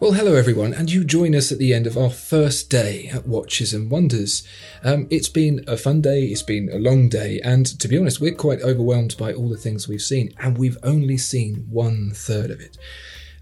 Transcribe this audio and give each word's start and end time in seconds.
Well, 0.00 0.12
hello 0.12 0.36
everyone, 0.36 0.74
and 0.74 0.88
you 0.88 1.02
join 1.02 1.34
us 1.34 1.50
at 1.50 1.58
the 1.58 1.74
end 1.74 1.88
of 1.88 1.98
our 1.98 2.08
first 2.08 2.70
day 2.70 3.08
at 3.08 3.26
Watches 3.26 3.74
and 3.74 3.90
Wonders. 3.90 4.46
Um, 4.84 5.08
it's 5.10 5.28
been 5.28 5.64
a 5.66 5.76
fun 5.76 6.00
day, 6.02 6.26
it's 6.26 6.44
been 6.44 6.68
a 6.72 6.78
long 6.78 7.08
day, 7.08 7.40
and 7.42 7.66
to 7.80 7.88
be 7.88 7.98
honest, 7.98 8.20
we're 8.20 8.32
quite 8.32 8.62
overwhelmed 8.62 9.16
by 9.18 9.32
all 9.32 9.48
the 9.48 9.56
things 9.56 9.88
we've 9.88 10.00
seen, 10.00 10.32
and 10.38 10.56
we've 10.56 10.78
only 10.84 11.18
seen 11.18 11.66
one 11.68 12.12
third 12.14 12.52
of 12.52 12.60
it. 12.60 12.78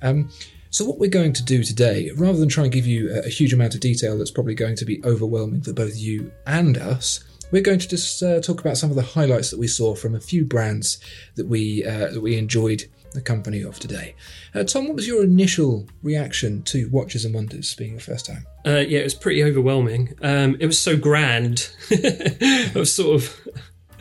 Um, 0.00 0.30
so, 0.70 0.86
what 0.86 0.98
we're 0.98 1.10
going 1.10 1.34
to 1.34 1.44
do 1.44 1.62
today, 1.62 2.10
rather 2.16 2.38
than 2.38 2.48
try 2.48 2.64
and 2.64 2.72
give 2.72 2.86
you 2.86 3.12
a, 3.12 3.26
a 3.26 3.28
huge 3.28 3.52
amount 3.52 3.74
of 3.74 3.80
detail 3.80 4.16
that's 4.16 4.30
probably 4.30 4.54
going 4.54 4.76
to 4.76 4.86
be 4.86 5.04
overwhelming 5.04 5.60
for 5.60 5.74
both 5.74 5.94
you 5.94 6.32
and 6.46 6.78
us, 6.78 7.22
we're 7.50 7.60
going 7.60 7.80
to 7.80 7.88
just 7.88 8.22
uh, 8.22 8.40
talk 8.40 8.62
about 8.62 8.78
some 8.78 8.88
of 8.88 8.96
the 8.96 9.02
highlights 9.02 9.50
that 9.50 9.58
we 9.58 9.68
saw 9.68 9.94
from 9.94 10.14
a 10.14 10.20
few 10.20 10.46
brands 10.46 10.98
that 11.34 11.48
we 11.48 11.84
uh, 11.84 12.12
that 12.12 12.22
we 12.22 12.38
enjoyed 12.38 12.84
the 13.16 13.22
company 13.22 13.62
of 13.62 13.80
today. 13.80 14.14
Uh, 14.54 14.62
Tom, 14.62 14.86
what 14.86 14.94
was 14.94 15.08
your 15.08 15.24
initial 15.24 15.88
reaction 16.02 16.62
to 16.64 16.88
Watches 16.90 17.24
and 17.24 17.34
Wonders 17.34 17.74
being 17.74 17.92
your 17.92 18.00
first 18.00 18.26
time? 18.26 18.46
Uh, 18.64 18.84
yeah, 18.86 19.00
it 19.00 19.04
was 19.04 19.14
pretty 19.14 19.42
overwhelming. 19.42 20.14
Um, 20.22 20.56
it 20.60 20.66
was 20.66 20.78
so 20.78 20.96
grand. 20.96 21.70
I 21.90 22.70
was 22.74 22.94
sort 22.94 23.22
of 23.22 23.48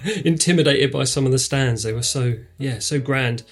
intimidated 0.25 0.91
by 0.91 1.05
some 1.05 1.25
of 1.25 1.31
the 1.31 1.39
stands. 1.39 1.81
They 1.81 1.93
were 1.93 2.03
so, 2.03 2.35
yeah, 2.59 2.79
so 2.79 2.99
grand. 2.99 3.43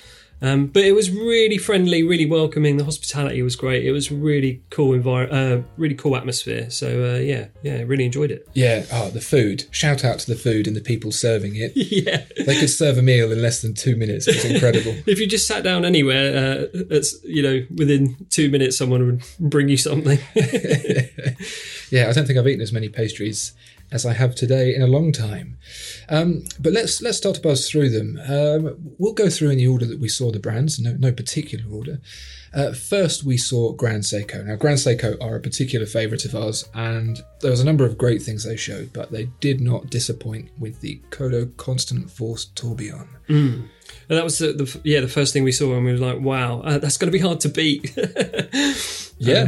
Um, 0.44 0.67
but 0.67 0.83
it 0.83 0.91
was 0.91 1.09
really 1.09 1.58
friendly, 1.58 2.03
really 2.03 2.25
welcoming. 2.25 2.75
The 2.75 2.83
hospitality 2.83 3.41
was 3.41 3.55
great. 3.55 3.86
It 3.86 3.94
was 3.94 4.11
really 4.11 4.61
cool 4.69 4.89
envir- 4.89 5.31
uh, 5.31 5.63
really 5.77 5.95
cool 5.95 6.17
atmosphere. 6.17 6.69
So 6.69 7.16
uh, 7.16 7.19
yeah, 7.19 7.47
yeah, 7.61 7.81
really 7.86 8.03
enjoyed 8.03 8.30
it. 8.30 8.45
Yeah, 8.53 8.83
oh, 8.91 9.09
the 9.09 9.21
food. 9.21 9.64
Shout 9.71 10.03
out 10.03 10.19
to 10.19 10.27
the 10.27 10.36
food 10.36 10.67
and 10.67 10.75
the 10.75 10.81
people 10.81 11.14
serving 11.14 11.55
it. 11.55 11.71
yeah, 11.75 12.25
They 12.45 12.59
could 12.59 12.69
serve 12.69 12.97
a 12.97 13.02
meal 13.02 13.31
in 13.31 13.41
less 13.41 13.61
than 13.61 13.73
two 13.73 13.95
minutes. 13.95 14.27
It 14.27 14.36
was 14.36 14.45
incredible. 14.45 14.94
if 15.08 15.17
you 15.17 15.27
just 15.27 15.47
sat 15.47 15.64
down 15.64 15.86
anywhere, 15.86 16.36
uh, 16.36 16.66
it's 16.73 17.23
you 17.23 17.41
know 17.41 17.66
within 17.73 18.17
two 18.30 18.49
minutes 18.49 18.77
someone 18.77 19.05
would 19.05 19.23
bring 19.39 19.69
you 19.69 19.77
something. 19.77 20.19
yeah, 21.89 22.09
I 22.09 22.11
don't 22.11 22.25
think 22.27 22.38
I've 22.38 22.47
eaten 22.47 22.61
as 22.61 22.73
many 22.73 22.89
pastries 22.89 23.53
as 23.94 24.05
I 24.05 24.13
have 24.13 24.36
today 24.36 24.75
in 24.75 24.81
a 24.81 24.88
long 24.88 25.11
time. 25.11 25.58
Um, 26.09 26.44
but 26.59 26.73
let's 26.73 27.02
let's 27.02 27.17
start 27.17 27.36
to 27.36 27.41
buzz 27.41 27.69
through 27.69 27.89
them. 27.89 28.19
Um, 28.27 28.75
we'll 28.97 29.13
go 29.13 29.30
through 29.30 29.52
in 29.52 29.58
the 29.58 29.67
order 29.67 29.86
that 29.86 29.99
we 29.99 30.09
saw 30.09 30.31
the 30.31 30.39
brands, 30.39 30.80
no, 30.80 30.94
no 30.94 31.11
particular 31.11 31.64
order. 31.71 32.02
Uh, 32.53 32.71
first, 32.71 33.23
we 33.23 33.37
saw 33.37 33.71
Grand 33.71 34.03
Seiko. 34.03 34.45
Now, 34.45 34.55
Grand 34.55 34.77
Seiko 34.77 35.15
are 35.21 35.36
a 35.36 35.39
particular 35.39 35.86
favourite 35.87 36.26
of 36.26 36.36
ours, 36.36 36.67
and 36.76 37.20
there 37.42 37.49
was 37.49 37.61
a 37.61 37.65
number 37.65 37.83
of 37.83 37.98
great 37.98 38.21
things 38.21 38.43
they 38.43 38.58
showed, 38.58 38.93
but 38.93 39.11
they 39.11 39.26
did 39.39 39.59
not 39.59 39.89
disappoint 39.89 40.49
with 40.59 40.80
the 40.82 41.02
Kodo 41.09 41.55
Constant 41.58 42.11
Force 42.11 42.45
Tourbillon. 42.53 43.09
And 44.09 44.17
that 44.17 44.23
was 44.23 44.37
the, 44.39 44.53
the 44.53 44.82
yeah 44.83 44.99
the 45.02 45.08
first 45.08 45.33
thing 45.33 45.43
we 45.43 45.52
saw, 45.52 45.76
and 45.76 45.86
we 45.86 45.93
were 45.93 45.98
like, 45.98 46.20
wow, 46.20 46.61
uh, 46.61 46.77
that's 46.80 46.98
going 46.98 47.11
to 47.11 47.17
be 47.17 47.23
hard 47.23 47.39
to 47.42 47.49
beat. 47.49 47.95
Yeah, 49.20 49.43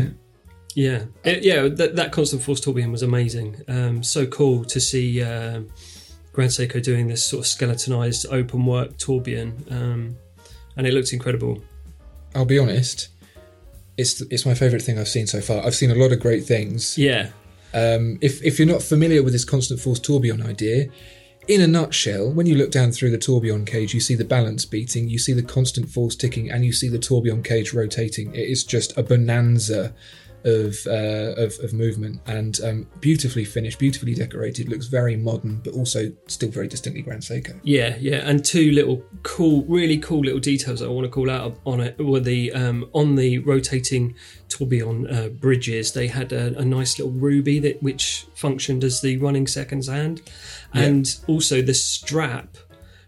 Yeah, 0.76 1.06
It- 1.24 1.44
yeah. 1.44 1.68
That, 1.70 1.96
that 1.96 2.12
constant 2.12 2.42
force 2.44 2.60
tourbillon 2.60 2.92
was 2.92 3.02
amazing. 3.02 3.62
Um, 3.68 4.04
so 4.04 4.26
cool 4.28 4.64
to 4.66 4.80
see 4.80 5.24
um 5.24 5.70
Grand 6.34 6.52
Seiko 6.52 6.84
doing 6.84 7.08
this 7.08 7.24
sort 7.24 7.40
of 7.40 7.48
skeletonized 7.48 8.26
open 8.30 8.66
work 8.66 8.98
tourbillon, 8.98 9.64
um, 9.72 10.18
and 10.76 10.86
it 10.86 10.94
looks 10.94 11.14
incredible. 11.14 11.64
I'll 12.36 12.44
be 12.46 12.60
honest. 12.60 13.08
It's 13.98 14.20
it's 14.30 14.46
my 14.46 14.54
favourite 14.54 14.84
thing 14.84 15.00
I've 15.00 15.08
seen 15.08 15.28
so 15.28 15.40
far. 15.40 15.66
I've 15.66 15.76
seen 15.76 15.92
a 15.92 15.96
lot 15.96 16.12
of 16.12 16.20
great 16.20 16.44
things. 16.46 16.98
Yeah, 16.98 17.30
Um, 17.74 18.18
if, 18.22 18.44
if 18.44 18.60
you're 18.60 18.68
not 18.68 18.82
familiar 18.84 19.24
with 19.24 19.32
this 19.32 19.46
constant 19.46 19.80
force 19.80 20.00
tourbillon 20.00 20.42
idea, 20.46 20.88
in 21.48 21.62
a 21.62 21.68
nutshell, 21.68 22.30
when 22.30 22.46
you 22.48 22.56
look 22.56 22.72
down 22.72 22.92
through 22.92 23.12
the 23.12 23.18
tourbillon 23.18 23.64
cage, 23.64 23.94
you 23.94 24.02
see 24.02 24.16
the 24.16 24.26
balance 24.26 24.66
beating, 24.66 25.08
you 25.08 25.18
see 25.20 25.32
the 25.32 25.42
constant 25.44 25.88
force 25.90 26.16
ticking, 26.18 26.52
and 26.52 26.66
you 26.66 26.74
see 26.74 26.90
the 26.90 27.00
tourbillon 27.00 27.44
cage 27.44 27.74
rotating. 27.74 28.36
It 28.36 28.50
is 28.50 28.66
just 28.66 28.98
a 28.98 29.04
bonanza 29.04 29.94
of 30.46 30.78
uh, 30.88 31.34
of, 31.42 31.58
of 31.64 31.74
movement 31.74 32.22
and 32.28 32.60
um, 32.64 32.88
beautifully 33.02 33.44
finished, 33.44 33.80
beautifully 33.80 34.14
decorated. 34.14 34.70
Looks 34.70 34.88
very 34.88 35.16
modern, 35.16 35.62
but 35.64 35.74
also 35.74 36.12
still 36.28 36.50
very 36.50 36.68
distinctly 36.68 37.02
Grand 37.02 37.24
Seiko. 37.24 37.60
yeah, 37.64 37.98
yeah. 38.00 38.18
And 38.18 38.46
two 38.46 38.72
little 38.72 39.04
cool, 39.24 39.66
really 39.66 39.98
cool 39.98 40.22
little 40.22 40.40
details 40.40 40.82
I 40.82 40.88
want 40.88 41.06
to 41.06 41.12
call 41.12 41.30
out 41.30 41.58
on 41.66 41.82
it 41.82 41.98
were 41.98 42.20
the 42.20 42.52
um, 42.54 42.90
on 42.94 43.16
the 43.16 43.40
rotating 43.40 44.16
tourbillon 44.48 45.08
uh, 45.10 45.30
bridges. 45.30 45.94
They 45.94 46.08
had 46.08 46.32
a, 46.32 46.58
a 46.60 46.64
nice 46.64 47.00
little 47.00 47.14
ruby 47.14 47.60
that 47.60 47.82
which 47.82 48.28
functioned 48.36 48.84
as 48.84 49.02
the 49.02 49.18
running 49.18 49.48
seconds 49.48 49.88
hand, 49.88 50.22
and 50.74 51.18
also 51.28 51.62
the 51.62 51.74
strap 51.74 52.58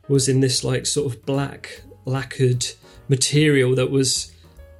was 0.07 0.27
in 0.27 0.39
this 0.39 0.63
like 0.63 0.85
sort 0.85 1.13
of 1.13 1.25
black 1.25 1.81
lacquered 2.05 2.65
material 3.09 3.75
that 3.75 3.91
was 3.91 4.31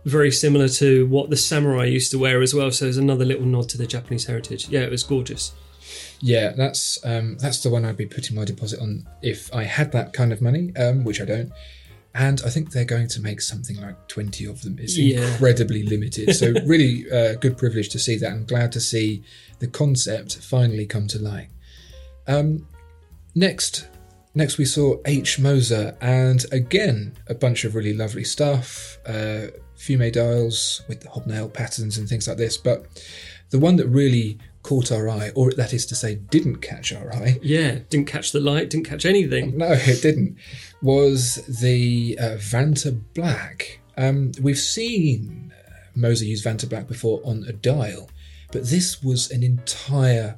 very 0.08 0.32
similar 0.32 0.68
to 0.70 1.06
what 1.08 1.30
the 1.30 1.36
samurai 1.38 1.86
used 1.86 2.12
to 2.12 2.20
wear 2.20 2.42
as 2.42 2.54
well. 2.54 2.72
So 2.72 2.86
there's 2.86 2.98
another 2.98 3.26
little 3.26 3.46
nod 3.46 3.70
to 3.70 3.78
the 3.78 3.86
Japanese 3.88 4.26
heritage. 4.26 4.70
Yeah, 4.70 4.82
it 4.82 4.92
was 4.92 5.04
gorgeous. 5.04 5.52
Yeah, 6.20 6.54
that's 6.56 6.98
um, 7.06 7.38
that's 7.38 7.62
the 7.62 7.70
one 7.70 7.86
I'd 7.86 7.98
be 7.98 8.06
putting 8.08 8.36
my 8.36 8.46
deposit 8.46 8.80
on 8.80 9.08
if 9.22 9.54
I 9.54 9.64
had 9.64 9.92
that 9.92 10.14
kind 10.14 10.32
of 10.34 10.42
money, 10.42 10.76
um, 10.76 11.04
which 11.04 11.22
I 11.22 11.26
don't. 11.26 11.52
And 12.16 12.42
I 12.44 12.50
think 12.50 12.72
they're 12.72 12.86
going 12.86 13.08
to 13.10 13.22
make 13.22 13.42
something 13.42 13.80
like 13.80 14.08
twenty 14.08 14.46
of 14.46 14.62
them. 14.64 14.78
It's 14.80 14.98
Yeah. 14.98 15.20
incredibly 15.32 15.84
limited, 15.84 16.34
so 16.36 16.54
really 16.66 17.06
uh, 17.12 17.36
good 17.36 17.58
privilege 17.58 17.90
to 17.90 18.00
see 18.00 18.18
that. 18.18 18.32
I'm 18.32 18.46
glad 18.46 18.72
to 18.72 18.80
see 18.80 19.24
the 19.60 19.68
concept 19.68 20.38
finally 20.38 20.86
come 20.88 21.08
to 21.10 21.20
light. 21.20 21.50
Um, 22.28 22.68
next, 23.36 23.88
next 24.34 24.58
we 24.58 24.66
saw 24.66 24.96
H 25.06 25.38
Moser, 25.40 25.96
and 26.02 26.44
again 26.52 27.16
a 27.28 27.36
bunch 27.36 27.64
of 27.66 27.76
really 27.76 27.94
lovely 27.94 28.24
stuff. 28.24 28.98
Uh, 29.06 29.48
fume 29.78 30.12
dials 30.12 30.82
with 30.88 31.02
the 31.02 31.10
hobnail 31.10 31.50
patterns 31.50 31.98
and 31.98 32.10
things 32.10 32.28
like 32.28 32.38
this, 32.38 32.58
but 32.58 32.86
the 33.50 33.60
one 33.60 33.78
that 33.78 33.88
really 33.88 34.38
caught 34.64 34.92
our 34.92 35.08
eye, 35.08 35.32
or 35.34 35.52
that 35.52 35.74
is 35.74 35.86
to 35.86 35.96
say, 35.96 36.16
didn't 36.16 36.58
catch 36.58 36.92
our 36.92 37.14
eye. 37.14 37.40
Yeah, 37.42 37.80
didn't 37.90 38.08
catch 38.08 38.34
the 38.34 38.42
light, 38.42 38.70
didn't 38.70 38.88
catch 38.88 39.06
anything. 39.06 39.58
No, 39.58 39.72
it 39.72 40.02
didn't. 40.02 40.38
Was 40.82 41.36
the 41.62 42.18
uh, 42.20 42.36
Vanta 42.36 43.00
Black. 43.14 43.80
Um, 43.96 44.34
we've 44.42 44.60
seen 44.60 45.54
uh, 45.58 45.72
Moser 45.96 46.26
use 46.26 46.44
Vantablack 46.44 46.88
before 46.88 47.22
on 47.24 47.46
a 47.48 47.54
dial, 47.54 48.10
but 48.52 48.66
this 48.66 49.02
was 49.02 49.32
an 49.32 49.42
entire 49.42 50.38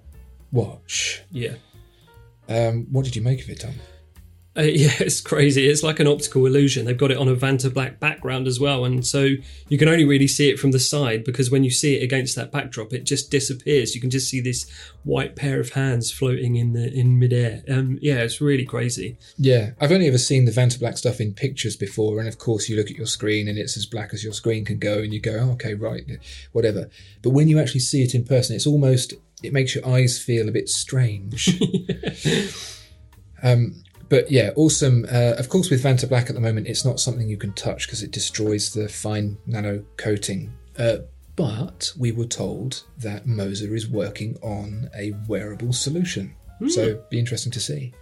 watch. 0.52 1.24
Yeah. 1.32 1.56
Um, 2.48 2.88
what 2.92 3.06
did 3.06 3.16
you 3.16 3.22
make 3.22 3.42
of 3.42 3.50
it, 3.50 3.62
Tom? 3.62 3.74
Uh, 4.58 4.62
yeah, 4.64 4.92
it's 5.00 5.22
crazy. 5.22 5.68
It's 5.68 5.84
like 5.84 6.00
an 6.00 6.08
optical 6.08 6.46
illusion. 6.46 6.86
They've 6.86 6.98
got 6.98 7.12
it 7.12 7.18
on 7.18 7.28
a 7.28 7.36
Vantablack 7.36 8.00
background 8.00 8.48
as 8.48 8.60
well, 8.60 8.86
and 8.86 9.06
so 9.06 9.30
you 9.68 9.78
can 9.78 9.88
only 9.88 10.06
really 10.06 10.28
see 10.28 10.50
it 10.50 10.60
from 10.60 10.72
the 10.72 10.80
side 10.80 11.24
because 11.24 11.52
when 11.52 11.64
you 11.64 11.72
see 11.72 11.96
it 11.96 12.04
against 12.04 12.36
that 12.36 12.52
backdrop, 12.52 12.94
it 12.94 13.04
just 13.04 13.32
disappears. 13.32 13.96
You 13.96 14.02
can 14.02 14.10
just 14.10 14.30
see 14.30 14.42
this 14.42 14.70
white 15.04 15.36
pair 15.36 15.60
of 15.60 15.72
hands 15.72 16.12
floating 16.12 16.56
in 16.56 16.74
the 16.74 16.92
in 16.92 17.20
midair. 17.20 17.64
Um, 17.70 18.00
yeah, 18.02 18.18
it's 18.18 18.42
really 18.42 18.66
crazy. 18.66 19.18
Yeah, 19.38 19.72
I've 19.80 19.92
only 19.92 20.08
ever 20.08 20.18
seen 20.18 20.46
the 20.46 20.52
Vantablack 20.52 20.98
stuff 20.98 21.22
in 21.22 21.34
pictures 21.34 21.76
before, 21.76 22.20
and 22.20 22.28
of 22.28 22.38
course 22.40 22.70
you 22.70 22.76
look 22.76 22.90
at 22.90 22.98
your 22.98 23.08
screen 23.08 23.48
and 23.48 23.58
it's 23.58 23.78
as 23.78 23.86
black 23.86 24.14
as 24.14 24.24
your 24.24 24.34
screen 24.34 24.66
can 24.66 24.80
go, 24.80 25.00
and 25.00 25.14
you 25.14 25.22
go, 25.22 25.38
oh, 25.40 25.52
okay, 25.52 25.76
right, 25.76 26.04
whatever. 26.52 26.90
But 27.22 27.32
when 27.32 27.48
you 27.48 27.60
actually 27.60 27.82
see 27.82 28.04
it 28.04 28.16
in 28.16 28.26
person, 28.26 28.56
it's 28.56 28.68
almost 28.68 29.14
it 29.42 29.54
makes 29.54 29.76
your 29.76 29.88
eyes 29.88 30.20
feel 30.20 30.50
a 30.50 30.52
bit 30.52 30.68
strange. 30.68 31.62
um, 33.44 33.84
but 34.10 34.32
yeah, 34.32 34.52
awesome. 34.56 35.06
Uh, 35.06 35.36
of 35.38 35.50
course, 35.50 35.70
with 35.70 35.84
Vantablack 35.84 36.30
at 36.30 36.36
the 36.36 36.42
moment, 36.42 36.68
it's 36.68 36.84
not 36.84 37.00
something 37.00 37.30
you 37.30 37.38
can 37.38 37.54
touch 37.54 37.88
because 37.88 38.04
it 38.04 38.12
destroys 38.12 38.74
the 38.74 38.90
fine 38.90 39.38
nano 39.46 39.84
coating. 39.98 40.52
Uh, 40.78 40.98
But 41.36 41.94
we 41.98 42.12
were 42.12 42.28
told 42.28 42.84
that 42.98 43.26
Moser 43.26 43.74
is 43.74 43.88
working 43.88 44.38
on 44.42 44.90
a 44.94 45.14
wearable 45.30 45.72
solution. 45.72 46.36
So 46.68 47.02
be 47.10 47.18
interesting 47.18 47.54
to 47.54 47.62
see. 47.62 47.94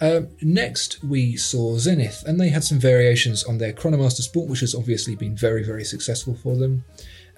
Um, 0.00 0.28
next, 0.40 1.04
we 1.04 1.36
saw 1.36 1.76
Zenith, 1.76 2.24
and 2.26 2.40
they 2.40 2.48
had 2.48 2.64
some 2.64 2.80
variations 2.80 3.44
on 3.44 3.58
their 3.58 3.74
Chronomaster 3.74 4.22
Sport, 4.22 4.48
which 4.48 4.60
has 4.60 4.74
obviously 4.74 5.14
been 5.16 5.36
very, 5.36 5.62
very 5.62 5.84
successful 5.84 6.34
for 6.34 6.56
them. 6.56 6.84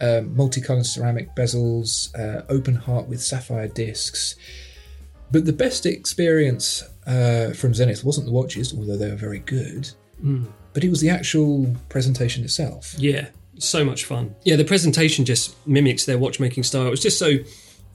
Um, 0.01 0.37
multicolored 0.37 0.87
ceramic 0.87 1.35
bezels, 1.35 2.15
uh, 2.17 2.45
open 2.49 2.77
heart 2.77 3.09
with 3.09 3.21
sapphire 3.21 3.69
discs. 3.69 4.37
But 5.33 5.45
the 5.45 5.53
best 5.53 5.85
experience 5.85 6.85
uh, 7.07 7.51
from 7.53 7.75
Zenith 7.75 8.05
wasn't 8.05 8.27
the 8.27 8.33
watches, 8.33 8.75
although 8.77 8.97
they 8.97 9.09
were 9.11 9.17
very 9.17 9.41
good, 9.41 9.91
but 10.73 10.85
it 10.85 10.89
was 10.91 11.01
the 11.01 11.11
actual 11.11 11.75
presentation 11.89 12.45
itself. 12.45 12.95
Yeah, 12.99 13.29
so 13.59 13.85
much 13.85 14.05
fun. 14.05 14.35
Yeah, 14.45 14.57
the 14.57 14.65
presentation 14.65 15.25
just 15.25 15.55
mimics 15.67 16.05
their 16.07 16.19
watchmaking 16.19 16.63
style. 16.63 16.87
It 16.87 16.91
was 16.91 17.03
just 17.03 17.19
so, 17.19 17.37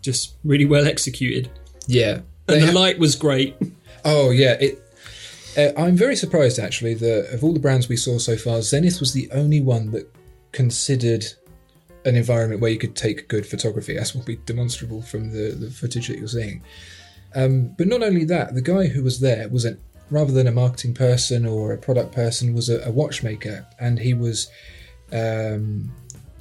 just 0.02 0.36
really 0.44 0.66
well 0.66 0.86
executed. 0.88 1.50
Yeah. 1.88 2.20
And 2.20 2.24
They 2.48 2.60
the 2.62 2.68
ha- 2.68 2.80
light 2.80 3.00
was 3.00 3.16
great. 3.16 3.56
Oh 4.06 4.32
yeah, 4.32 4.54
it. 4.60 4.82
Uh, 5.58 5.72
I'm 5.78 5.96
very 5.96 6.16
surprised 6.16 6.60
actually 6.60 6.94
that 6.96 7.34
of 7.34 7.44
all 7.44 7.54
the 7.54 7.60
brands 7.60 7.90
we 7.90 7.98
saw 7.98 8.18
so 8.20 8.38
far, 8.38 8.62
Zenith 8.62 9.00
was 9.00 9.14
the 9.14 9.30
only 9.32 9.62
one 9.62 9.92
that 9.92 10.08
considered 10.52 11.26
an 12.06 12.16
environment 12.16 12.62
where 12.62 12.72
you 12.72 12.78
could 12.78 12.96
take 12.96 13.28
good 13.28 13.46
photography, 13.46 13.98
as 13.98 14.16
will 14.16 14.24
be 14.24 14.38
demonstrable 14.46 15.02
from 15.02 15.32
the, 15.32 15.56
the 15.60 15.70
footage 15.70 16.08
that 16.08 16.18
you're 16.18 16.28
seeing. 16.28 16.64
Um, 17.36 17.76
but 17.78 17.88
not 17.88 18.02
only 18.02 18.26
that, 18.26 18.56
the 18.56 18.62
guy 18.62 18.88
who 18.88 19.04
was 19.04 19.20
there 19.20 19.48
was 19.50 19.66
a 19.66 19.78
rather 20.10 20.32
than 20.32 20.48
a 20.48 20.52
marketing 20.52 20.94
person 20.94 21.46
or 21.46 21.72
a 21.72 21.78
product 21.78 22.14
person, 22.14 22.54
was 22.54 22.70
a, 22.70 22.82
a 22.84 22.92
watchmaker, 22.92 23.68
and 23.80 24.00
he 24.00 24.14
was. 24.14 24.50
Um, 25.12 25.92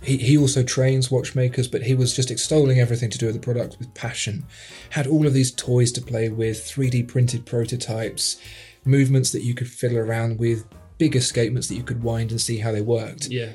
he, 0.00 0.16
he 0.16 0.38
also 0.38 0.62
trains 0.62 1.10
watchmakers, 1.10 1.66
but 1.66 1.82
he 1.82 1.96
was 1.96 2.14
just 2.14 2.30
extolling 2.30 2.78
everything 2.78 3.10
to 3.10 3.18
do 3.18 3.26
with 3.26 3.34
the 3.34 3.40
product 3.40 3.80
with 3.80 3.92
passion. 3.94 4.46
Had 4.90 5.08
all 5.08 5.26
of 5.26 5.34
these 5.34 5.50
toys 5.50 5.90
to 5.92 6.00
play 6.00 6.28
with, 6.28 6.58
3D 6.58 7.08
printed 7.08 7.44
prototypes, 7.44 8.40
movements 8.84 9.32
that 9.32 9.42
you 9.42 9.54
could 9.54 9.68
fiddle 9.68 9.98
around 9.98 10.38
with, 10.38 10.64
big 10.98 11.16
escapements 11.16 11.66
that 11.68 11.74
you 11.74 11.82
could 11.82 12.04
wind 12.04 12.30
and 12.30 12.40
see 12.40 12.58
how 12.58 12.70
they 12.70 12.80
worked. 12.80 13.26
Yeah. 13.26 13.50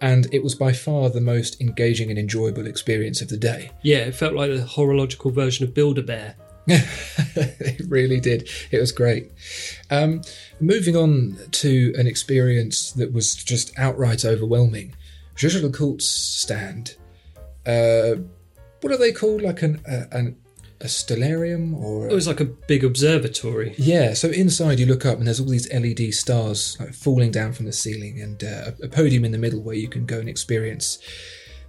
And 0.00 0.32
it 0.32 0.44
was 0.44 0.54
by 0.54 0.72
far 0.72 1.10
the 1.10 1.20
most 1.20 1.60
engaging 1.60 2.10
and 2.10 2.18
enjoyable 2.18 2.68
experience 2.68 3.20
of 3.20 3.28
the 3.28 3.36
day. 3.36 3.72
Yeah, 3.82 3.98
it 3.98 4.14
felt 4.14 4.34
like 4.34 4.52
the 4.52 4.62
horological 4.62 5.32
version 5.32 5.66
of 5.66 5.74
Build 5.74 5.98
a 5.98 6.02
Bear. 6.02 6.36
it 7.36 7.86
really 7.88 8.20
did. 8.20 8.48
It 8.70 8.78
was 8.78 8.92
great. 8.92 9.30
Um, 9.90 10.22
moving 10.60 10.96
on 10.96 11.38
to 11.52 11.94
an 11.96 12.06
experience 12.06 12.92
that 12.92 13.12
was 13.12 13.34
just 13.34 13.76
outright 13.78 14.24
overwhelming. 14.24 14.94
Jaeger-LeCoultre's 15.36 16.08
stand. 16.08 16.96
Uh, 17.66 18.16
what 18.80 18.92
are 18.92 18.98
they 18.98 19.12
called? 19.12 19.42
Like 19.42 19.62
an, 19.62 19.80
uh, 19.86 20.04
an 20.12 20.36
a 20.80 20.84
stellarium 20.86 21.74
or 21.76 22.08
It 22.08 22.14
was 22.14 22.28
like 22.28 22.40
a 22.40 22.44
big 22.44 22.84
observatory. 22.84 23.74
yeah. 23.78 24.14
So 24.14 24.28
inside 24.28 24.78
you 24.78 24.86
look 24.86 25.04
up 25.04 25.18
and 25.18 25.26
there's 25.26 25.40
all 25.40 25.48
these 25.48 25.72
LED 25.72 26.14
stars 26.14 26.76
like 26.78 26.94
falling 26.94 27.30
down 27.32 27.52
from 27.52 27.66
the 27.66 27.72
ceiling 27.72 28.20
and 28.20 28.42
uh, 28.44 28.70
a 28.82 28.88
podium 28.88 29.24
in 29.24 29.32
the 29.32 29.38
middle 29.38 29.60
where 29.60 29.74
you 29.74 29.88
can 29.88 30.06
go 30.06 30.18
and 30.20 30.28
experience 30.28 30.98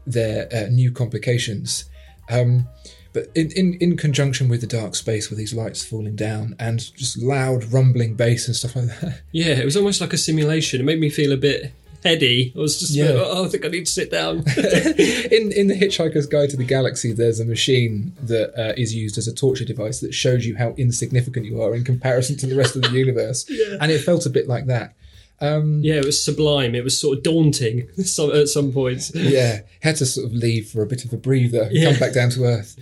their 0.06 0.48
uh, 0.54 0.68
new 0.69 0.92
complications. 0.92 1.86
Um, 2.30 2.68
but 3.14 3.28
in, 3.36 3.52
in, 3.52 3.74
in 3.76 3.98
conjunction 3.98 4.50
with 4.50 4.62
the 4.62 4.68
dark 4.68 4.96
space 4.96 5.30
with 5.30 5.40
these 5.40 5.54
lights 5.54 5.84
falling 5.84 6.16
down 6.16 6.56
and 6.60 6.80
just 6.96 7.18
loud 7.18 7.64
rumbling 7.74 8.14
bass 8.16 8.48
and 8.48 8.56
stuff 8.56 8.76
like 8.76 8.86
that. 9.02 9.22
Yeah, 9.32 9.54
it 9.60 9.66
was 9.66 9.76
almost 9.78 10.02
like 10.02 10.14
a 10.14 10.18
simulation. 10.18 10.80
It 10.80 10.84
made 10.84 11.00
me 11.00 11.10
feel 11.10 11.32
a 11.32 11.38
bit 11.38 11.72
heady. 12.04 12.54
I 12.56 12.60
was 12.60 12.80
just, 12.80 12.94
Yeah. 12.94 13.12
oh, 13.16 13.46
I 13.46 13.50
think 13.50 13.66
I 13.66 13.68
need 13.70 13.86
to 13.88 13.92
sit 13.92 14.10
down. 14.12 14.38
in 14.58 15.52
in 15.52 15.68
the 15.68 15.78
Hitchhiker's 15.80 16.28
Guide 16.28 16.50
to 16.52 16.58
the 16.58 16.64
Galaxy, 16.64 17.12
there's 17.12 17.40
a 17.40 17.46
machine 17.46 18.14
that 18.24 18.54
uh, 18.58 18.74
is 18.78 18.94
used 18.96 19.18
as 19.18 19.28
a 19.28 19.34
torture 19.34 19.66
device 19.66 20.00
that 20.00 20.14
shows 20.14 20.46
you 20.46 20.56
how 20.56 20.70
insignificant 20.78 21.46
you 21.46 21.62
are 21.62 21.76
in 21.76 21.84
comparison 21.84 22.38
to 22.38 22.48
the 22.48 22.56
rest 22.56 22.76
of 22.76 22.84
the 22.84 22.90
universe. 23.04 23.50
And 23.82 23.92
it 23.92 24.00
felt 24.00 24.26
a 24.26 24.30
bit 24.30 24.48
like 24.48 24.68
that. 24.68 24.94
Yeah, 25.41 25.95
it 25.95 26.06
was 26.06 26.24
sublime. 26.24 26.75
It 26.75 26.83
was 26.83 27.00
sort 27.00 27.18
of 27.18 27.24
daunting 27.24 27.88
so, 28.03 28.33
at 28.33 28.47
some 28.50 28.71
points. 28.71 29.12
yeah, 29.15 29.62
had 29.81 29.95
to 29.97 30.06
sort 30.06 30.27
of 30.27 30.33
leave 30.33 30.69
for 30.69 30.81
a 30.81 30.86
bit 30.88 31.06
of 31.06 31.13
a 31.13 31.18
breather, 31.18 31.69
Yeah. 31.71 31.91
come 31.91 32.00
back 32.00 32.13
down 32.13 32.30
to 32.31 32.44
earth. 32.45 32.77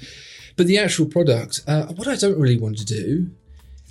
But 0.56 0.66
the 0.68 0.78
actual 0.80 1.06
product, 1.06 1.62
uh, 1.68 1.86
what 1.88 2.08
I 2.08 2.16
don't 2.16 2.40
really 2.40 2.58
want 2.58 2.78
to 2.80 2.86
do 2.86 3.30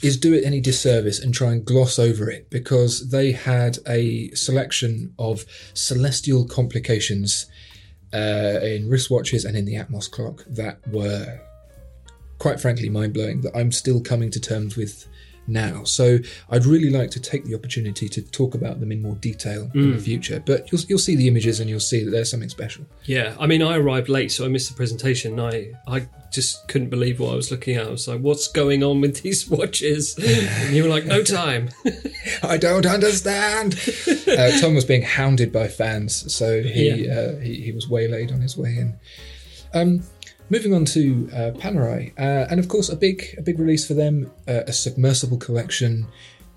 is 0.02 0.16
do 0.18 0.34
it 0.34 0.44
any 0.44 0.60
disservice 0.60 1.18
and 1.20 1.32
try 1.32 1.52
and 1.52 1.64
gloss 1.64 1.98
over 1.98 2.28
it 2.28 2.50
because 2.50 3.08
they 3.10 3.32
had 3.32 3.78
a 3.86 4.30
selection 4.32 5.14
of 5.18 5.44
celestial 5.74 6.44
complications 6.46 7.46
uh, 8.12 8.60
in 8.62 8.88
wristwatches 8.90 9.44
and 9.46 9.56
in 9.56 9.64
the 9.64 9.74
Atmos 9.74 10.10
clock 10.10 10.44
that 10.48 10.78
were 10.88 11.40
quite 12.38 12.60
frankly 12.60 12.88
mind 12.90 13.14
blowing 13.14 13.40
that 13.42 13.56
I'm 13.56 13.72
still 13.72 14.00
coming 14.02 14.30
to 14.32 14.40
terms 14.40 14.76
with 14.76 15.06
now. 15.46 15.84
So 15.84 16.18
I'd 16.50 16.64
really 16.66 16.90
like 16.90 17.10
to 17.12 17.20
take 17.20 17.44
the 17.44 17.54
opportunity 17.54 18.08
to 18.08 18.22
talk 18.22 18.54
about 18.54 18.80
them 18.80 18.90
in 18.92 19.02
more 19.02 19.14
detail 19.16 19.70
in 19.74 19.92
the 19.92 19.98
future. 19.98 20.42
But 20.44 20.70
you'll, 20.72 20.80
you'll 20.88 20.98
see 20.98 21.16
the 21.16 21.28
images 21.28 21.60
and 21.60 21.70
you'll 21.70 21.80
see 21.80 22.04
that 22.04 22.10
there's 22.10 22.30
something 22.30 22.48
special. 22.48 22.84
Yeah, 23.04 23.34
I 23.38 23.46
mean, 23.46 23.62
I 23.62 23.76
arrived 23.76 24.08
late, 24.08 24.32
so 24.32 24.44
I 24.44 24.48
missed 24.48 24.68
the 24.70 24.76
presentation. 24.76 25.38
I 25.38 25.72
I 25.86 26.08
just 26.32 26.66
couldn't 26.68 26.90
believe 26.90 27.20
what 27.20 27.32
I 27.32 27.36
was 27.36 27.50
looking 27.50 27.76
at. 27.76 27.86
I 27.86 27.90
was 27.90 28.06
like, 28.08 28.20
"What's 28.20 28.48
going 28.48 28.82
on 28.82 29.00
with 29.00 29.22
these 29.22 29.48
watches?" 29.58 30.16
And 30.18 30.74
you 30.74 30.82
were 30.82 30.88
like, 30.88 31.06
"No 31.06 31.22
time." 31.22 31.70
I 32.42 32.56
don't 32.56 32.84
understand. 32.86 33.74
uh, 34.26 34.60
Tom 34.60 34.74
was 34.74 34.84
being 34.84 35.02
hounded 35.02 35.52
by 35.52 35.68
fans, 35.68 36.32
so 36.34 36.62
he, 36.62 36.90
Yeah. 37.06 37.14
uh, 37.14 37.36
he 37.40 37.60
he 37.62 37.72
was 37.72 37.88
waylaid 37.88 38.32
on 38.32 38.40
his 38.40 38.56
way 38.56 38.76
in. 38.76 38.94
Um, 39.74 40.02
moving 40.50 40.74
on 40.74 40.84
to 40.86 41.28
uh, 41.32 41.50
Panerai, 41.58 42.12
uh, 42.18 42.46
and 42.50 42.60
of 42.60 42.68
course 42.68 42.88
a 42.88 42.96
big 42.96 43.34
a 43.38 43.42
big 43.42 43.58
release 43.58 43.86
for 43.86 43.94
them, 43.94 44.30
uh, 44.48 44.62
a 44.66 44.72
submersible 44.72 45.38
collection, 45.38 46.06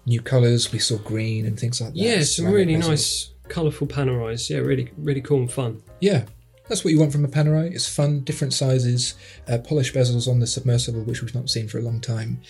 new 0.05 0.21
colours. 0.21 0.71
We 0.71 0.79
saw 0.79 0.97
green 0.97 1.45
and 1.45 1.59
things 1.59 1.81
like 1.81 1.93
that. 1.93 1.99
yeah, 1.99 2.21
some 2.21 2.45
ceramic 2.45 2.55
really 2.55 2.77
nice, 2.77 3.31
colourful 3.47 3.87
Panerais. 3.87 4.49
Yeah, 4.49 4.59
really, 4.59 4.91
really 4.97 5.21
cool 5.21 5.39
and 5.39 5.51
fun. 5.51 5.81
Yeah, 5.99 6.25
that's 6.67 6.83
what 6.83 6.91
you 6.91 6.99
want 6.99 7.11
from 7.11 7.25
a 7.25 7.27
Panerai. 7.27 7.73
It's 7.73 7.87
fun, 7.87 8.21
different 8.21 8.53
sizes, 8.53 9.15
uh, 9.47 9.57
polished 9.57 9.93
bezels 9.93 10.27
on 10.27 10.39
the 10.39 10.47
submersible, 10.47 11.01
which 11.01 11.21
we've 11.21 11.35
not 11.35 11.49
seen 11.49 11.67
for 11.67 11.79
a 11.79 11.81
long 11.81 11.99
time. 11.99 12.41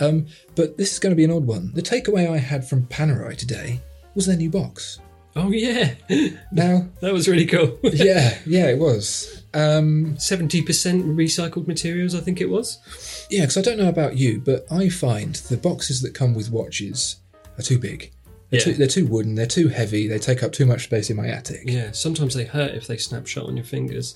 Um, 0.00 0.26
but 0.56 0.76
this 0.76 0.92
is 0.92 0.98
going 0.98 1.10
to 1.10 1.16
be 1.16 1.24
an 1.24 1.30
odd 1.30 1.46
one. 1.46 1.72
The 1.74 1.82
takeaway 1.82 2.28
I 2.28 2.38
had 2.38 2.68
from 2.68 2.86
Panerai 2.86 3.36
today 3.36 3.80
was 4.14 4.26
their 4.26 4.36
new 4.36 4.50
box. 4.50 4.98
Oh 5.36 5.50
yeah, 5.52 5.94
Now, 6.52 6.88
that 7.00 7.12
was 7.12 7.28
really 7.28 7.46
cool. 7.46 7.78
yeah, 7.82 8.36
yeah, 8.44 8.66
it 8.68 8.78
was. 8.78 9.42
Um, 9.54 10.18
Seventy 10.18 10.60
percent 10.62 11.04
recycled 11.06 11.66
materials, 11.68 12.14
I 12.14 12.20
think 12.20 12.40
it 12.40 12.50
was. 12.50 13.26
yeah, 13.30 13.42
because 13.42 13.56
I 13.56 13.62
don't 13.62 13.78
know 13.78 13.88
about 13.88 14.16
you, 14.16 14.40
but 14.40 14.66
I 14.70 14.88
find 14.88 15.34
the 15.36 15.56
boxes 15.56 16.02
that 16.02 16.14
come 16.14 16.34
with 16.34 16.50
watches 16.50 17.16
are 17.58 17.62
too 17.62 17.78
big. 17.78 18.12
They're, 18.50 18.58
Yeah. 18.58 18.64
too, 18.64 18.72
they're 18.74 18.86
too 18.88 19.06
wooden. 19.06 19.36
They're 19.36 19.46
too 19.46 19.68
heavy. 19.68 20.08
They 20.08 20.18
take 20.18 20.42
up 20.42 20.52
too 20.52 20.66
much 20.66 20.84
space 20.84 21.10
in 21.10 21.16
my 21.16 21.28
attic. 21.28 21.62
Yeah, 21.64 21.92
sometimes 21.92 22.34
they 22.34 22.44
hurt 22.44 22.74
if 22.74 22.88
they 22.88 22.96
snap 22.96 23.26
shut 23.28 23.44
on 23.44 23.56
your 23.56 23.64
fingers, 23.66 24.14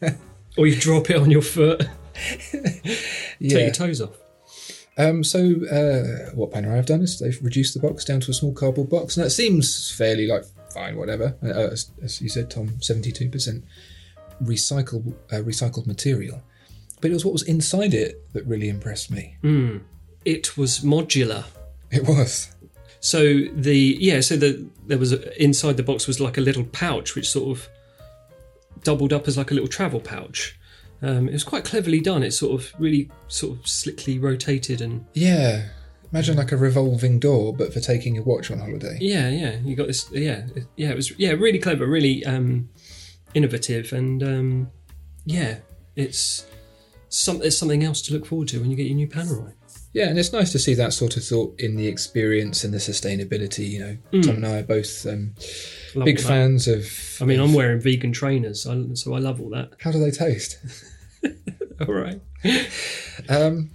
or 0.58 0.66
you 0.66 0.74
drop 0.74 1.10
it 1.10 1.16
on 1.16 1.30
your 1.30 1.42
foot. 1.42 1.86
Take 2.50 3.40
your 3.40 3.70
toes 3.70 4.00
off. 4.00 4.16
Um, 4.98 5.24
so 5.24 5.38
uh, 5.38 6.30
what 6.34 6.50
Panerai 6.50 6.76
have 6.76 6.86
done 6.86 7.00
is 7.00 7.18
they've 7.18 7.42
reduced 7.42 7.74
the 7.74 7.80
box 7.80 8.04
down 8.04 8.20
to 8.20 8.30
a 8.30 8.34
small 8.34 8.52
cardboard 8.52 8.90
box, 8.90 9.16
and 9.16 9.24
that 9.24 9.30
seems 9.30 9.90
fairly 9.90 10.26
like 10.26 10.44
fine, 10.72 10.96
whatever. 10.96 11.36
Uh, 11.42 11.72
as, 11.72 11.90
as 12.02 12.20
you 12.20 12.28
said, 12.28 12.50
Tom, 12.50 12.80
seventy-two 12.80 13.30
percent 13.30 13.64
recycled 14.42 15.14
uh, 15.32 15.36
recycled 15.36 15.86
material. 15.86 16.42
But 17.00 17.10
it 17.10 17.14
was 17.14 17.24
what 17.24 17.32
was 17.32 17.42
inside 17.42 17.94
it 17.94 18.20
that 18.32 18.46
really 18.46 18.68
impressed 18.68 19.10
me. 19.10 19.36
It 20.24 20.56
was 20.56 20.80
modular. 20.80 21.46
It 21.90 22.06
was. 22.06 22.54
So 23.00 23.40
the 23.52 23.96
yeah, 23.98 24.20
so 24.20 24.36
the 24.36 24.64
there 24.86 24.98
was 24.98 25.12
a, 25.12 25.42
inside 25.42 25.76
the 25.76 25.82
box 25.82 26.06
was 26.06 26.20
like 26.20 26.38
a 26.38 26.40
little 26.40 26.64
pouch 26.64 27.14
which 27.16 27.28
sort 27.30 27.58
of 27.58 27.68
doubled 28.84 29.12
up 29.12 29.26
as 29.26 29.36
like 29.36 29.50
a 29.50 29.54
little 29.54 29.68
travel 29.68 30.00
pouch. 30.00 30.56
Um, 31.02 31.28
it 31.28 31.32
was 31.32 31.44
quite 31.44 31.64
cleverly 31.64 32.00
done. 32.00 32.22
It 32.22 32.32
sort 32.32 32.60
of 32.60 32.72
really 32.78 33.10
sort 33.28 33.58
of 33.58 33.66
slickly 33.66 34.18
rotated 34.18 34.80
and 34.80 35.04
Yeah. 35.14 35.68
Imagine 36.12 36.36
like 36.36 36.52
a 36.52 36.56
revolving 36.58 37.18
door, 37.18 37.54
but 37.56 37.72
for 37.72 37.80
taking 37.80 38.14
your 38.14 38.24
watch 38.24 38.50
on 38.50 38.58
holiday. 38.58 38.98
yeah, 39.00 39.30
yeah. 39.30 39.56
You 39.64 39.74
got 39.74 39.86
this 39.86 40.10
yeah, 40.12 40.46
yeah. 40.76 40.90
It 40.90 40.96
was 40.96 41.18
yeah, 41.18 41.30
really 41.30 41.58
clever, 41.58 41.86
really 41.86 42.22
um, 42.26 42.68
innovative, 43.32 43.94
and 43.94 44.22
um, 44.22 44.70
yeah, 45.24 45.60
it's 45.96 46.46
some 47.08 47.40
it's 47.40 47.56
something 47.56 47.82
else 47.82 48.02
to 48.02 48.12
look 48.12 48.26
forward 48.26 48.48
to 48.48 48.60
when 48.60 48.70
you 48.70 48.76
get 48.76 48.86
your 48.88 48.96
new 48.96 49.08
Panerai. 49.08 49.54
Yeah, 49.94 50.08
and 50.08 50.18
it's 50.18 50.34
nice 50.34 50.52
to 50.52 50.58
see 50.58 50.74
that 50.74 50.92
sort 50.92 51.16
of 51.16 51.24
thought 51.24 51.58
in 51.58 51.76
the 51.76 51.86
experience 51.86 52.62
and 52.62 52.74
the 52.74 52.78
sustainability. 52.78 53.68
You 53.70 53.78
know, 54.12 54.22
Tom 54.22 54.36
and 54.36 54.46
I 54.46 54.58
are 54.58 54.62
both 54.64 55.06
um, 55.06 55.34
big 56.04 56.18
that. 56.18 56.26
fans 56.26 56.68
of. 56.68 56.92
I 57.22 57.24
mean, 57.24 57.40
I'm 57.40 57.54
wearing 57.54 57.80
vegan 57.80 58.12
trainers, 58.12 58.66
I, 58.66 58.82
so 58.92 59.14
I 59.14 59.18
love 59.18 59.40
all 59.40 59.48
that. 59.50 59.70
How 59.80 59.90
do 59.92 59.98
they 59.98 60.10
taste? 60.10 60.58
All 61.80 61.94
right. 61.94 62.20
Um, 63.28 63.70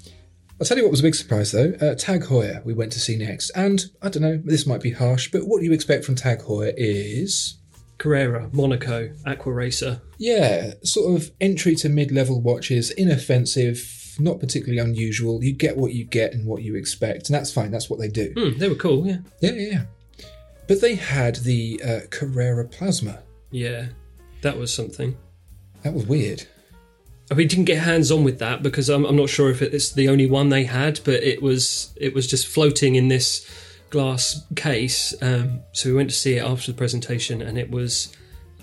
I'll 0.59 0.65
tell 0.65 0.77
you 0.77 0.83
what 0.83 0.91
was 0.91 1.01
a 1.01 1.03
big 1.03 1.15
surprise 1.15 1.51
though. 1.51 1.73
Uh, 1.79 1.95
Tag 1.95 2.23
Heuer 2.23 2.63
we 2.65 2.73
went 2.73 2.91
to 2.93 2.99
see 2.99 3.15
next, 3.15 3.51
and 3.51 3.85
I 4.01 4.09
don't 4.09 4.23
know, 4.23 4.41
this 4.43 4.65
might 4.65 4.81
be 4.81 4.91
harsh, 4.91 5.31
but 5.31 5.47
what 5.47 5.61
you 5.61 5.71
expect 5.71 6.03
from 6.03 6.15
Tag 6.15 6.39
Heuer 6.39 6.73
is 6.75 7.57
Carrera, 7.97 8.49
Monaco, 8.51 9.09
Aquaracer. 9.25 10.01
Yeah, 10.17 10.73
sort 10.83 11.15
of 11.15 11.31
entry 11.39 11.75
to 11.75 11.89
mid 11.89 12.11
level 12.11 12.41
watches, 12.41 12.91
inoffensive, 12.91 14.15
not 14.19 14.39
particularly 14.39 14.79
unusual. 14.79 15.43
You 15.43 15.53
get 15.53 15.77
what 15.77 15.93
you 15.93 16.05
get 16.05 16.33
and 16.33 16.45
what 16.47 16.63
you 16.63 16.75
expect, 16.75 17.29
and 17.29 17.35
that's 17.35 17.51
fine. 17.51 17.71
That's 17.71 17.89
what 17.89 17.99
they 17.99 18.07
do. 18.07 18.33
Hmm, 18.35 18.57
they 18.57 18.69
were 18.69 18.75
cool, 18.75 19.05
yeah. 19.05 19.17
Yeah, 19.41 19.51
yeah, 19.51 19.69
yeah. 19.71 19.83
But 20.67 20.81
they 20.81 20.95
had 20.95 21.37
the 21.37 21.81
uh, 21.85 21.99
Carrera 22.09 22.65
Plasma. 22.65 23.19
Yeah, 23.51 23.87
that 24.41 24.57
was 24.57 24.73
something. 24.73 25.15
That 25.83 25.93
was 25.93 26.05
weird. 26.05 26.45
We 27.35 27.45
didn't 27.45 27.65
get 27.65 27.79
hands 27.79 28.11
on 28.11 28.23
with 28.23 28.39
that 28.39 28.63
because 28.63 28.89
I'm, 28.89 29.05
I'm 29.05 29.17
not 29.17 29.29
sure 29.29 29.49
if 29.49 29.61
it's 29.61 29.91
the 29.91 30.07
only 30.07 30.27
one 30.27 30.49
they 30.49 30.63
had, 30.63 31.01
but 31.03 31.15
it 31.23 31.41
was 31.41 31.93
it 31.97 32.13
was 32.13 32.27
just 32.27 32.47
floating 32.47 32.95
in 32.95 33.09
this 33.09 33.45
glass 33.89 34.45
case. 34.55 35.13
Um, 35.21 35.61
so 35.73 35.89
we 35.89 35.95
went 35.95 36.09
to 36.09 36.15
see 36.15 36.37
it 36.37 36.43
after 36.43 36.71
the 36.71 36.77
presentation, 36.77 37.41
and 37.41 37.57
it 37.57 37.69
was 37.69 38.15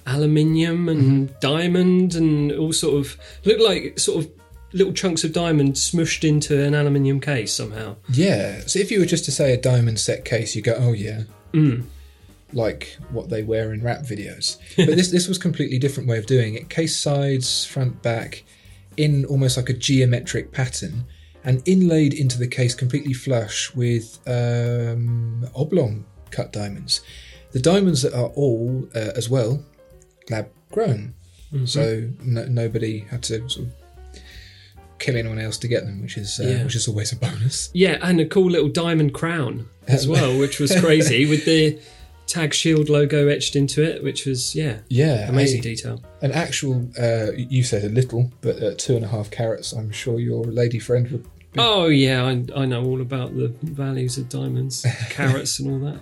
aluminium 0.06 0.88
and 0.88 1.38
diamond 1.40 2.14
and 2.14 2.52
all 2.52 2.72
sort 2.72 2.94
of 2.94 3.16
looked 3.44 3.62
like 3.62 3.98
sort 3.98 4.24
of 4.24 4.30
little 4.72 4.92
chunks 4.92 5.24
of 5.24 5.32
diamond 5.32 5.74
smushed 5.74 6.28
into 6.28 6.62
an 6.62 6.74
aluminium 6.74 7.20
case 7.20 7.52
somehow. 7.52 7.96
Yeah. 8.10 8.60
So 8.66 8.80
if 8.80 8.90
you 8.90 9.00
were 9.00 9.06
just 9.06 9.24
to 9.26 9.32
say 9.32 9.54
a 9.54 9.56
diamond 9.56 10.00
set 10.00 10.24
case, 10.24 10.54
you 10.56 10.62
go, 10.62 10.74
oh 10.74 10.92
yeah, 10.92 11.22
like 12.54 12.96
what 13.10 13.28
they 13.28 13.42
wear 13.42 13.72
in 13.74 13.82
rap 13.82 14.00
videos. 14.02 14.56
But 14.76 14.96
this 14.96 15.10
this 15.10 15.28
was 15.28 15.38
completely 15.38 15.78
different 15.78 16.08
way 16.08 16.18
of 16.18 16.26
doing 16.26 16.54
it. 16.54 16.68
Case 16.70 16.96
sides, 16.96 17.64
front, 17.66 18.02
back, 18.02 18.44
in 18.96 19.24
almost 19.26 19.56
like 19.56 19.68
a 19.68 19.74
geometric 19.74 20.52
pattern, 20.52 21.04
and 21.44 21.62
inlaid 21.66 22.14
into 22.14 22.38
the 22.38 22.48
case 22.48 22.74
completely 22.74 23.12
flush 23.12 23.74
with 23.74 24.18
um, 24.26 25.46
oblong 25.54 26.04
cut 26.30 26.52
diamonds. 26.52 27.00
The 27.52 27.60
diamonds 27.60 28.02
that 28.02 28.14
are 28.14 28.30
all 28.34 28.88
uh, 28.94 29.12
as 29.16 29.28
well 29.28 29.62
lab 30.30 30.48
grown, 30.72 31.14
so 31.66 32.08
no, 32.22 32.46
nobody 32.46 33.00
had 33.10 33.22
to 33.24 33.48
sort 33.48 33.66
of 33.68 33.72
kill 34.98 35.16
anyone 35.16 35.38
else 35.38 35.58
to 35.58 35.68
get 35.68 35.84
them, 35.84 36.00
which 36.02 36.16
is 36.16 36.40
uh, 36.40 36.44
Yeah. 36.48 36.64
which 36.64 36.74
is 36.74 36.88
always 36.88 37.12
a 37.12 37.16
bonus. 37.16 37.70
Yeah, 37.74 37.98
and 38.02 38.20
a 38.20 38.26
cool 38.26 38.50
little 38.50 38.68
diamond 38.68 39.12
crown 39.14 39.68
as 39.86 40.08
well, 40.12 40.36
which 40.38 40.58
was 40.58 40.74
crazy 40.80 41.26
with 41.26 41.44
the 41.44 41.78
Tag 42.26 42.54
Shield 42.54 42.88
logo 42.88 43.28
etched 43.28 43.54
into 43.54 43.82
it, 43.82 44.02
which 44.02 44.24
was 44.26 44.54
yeah, 44.54 44.78
Yeah, 44.88 45.28
amazing 45.28 45.60
I- 45.60 45.62
detail. 45.62 46.02
An 46.22 46.32
actual, 46.32 46.88
uh, 46.98 47.32
you 47.36 47.62
said 47.62 47.84
a 47.84 47.88
little, 47.90 48.32
but 48.40 48.62
uh, 48.62 48.74
two 48.78 48.96
and 48.96 49.04
a 49.04 49.08
half 49.08 49.30
carats. 49.30 49.72
I'm 49.72 49.90
sure 49.92 50.18
your 50.18 50.44
lady 50.44 50.78
friend 50.78 51.08
would. 51.10 51.22
Be. 51.24 51.60
Oh 51.60 51.86
yeah, 51.86 52.24
I, 52.24 52.62
I 52.62 52.64
know 52.64 52.84
all 52.84 53.00
about 53.00 53.36
the 53.36 53.48
values 53.62 54.18
of 54.18 54.28
diamonds, 54.28 54.84
carats, 55.10 55.60
and 55.60 55.70
all 55.70 55.92
that. 55.92 56.00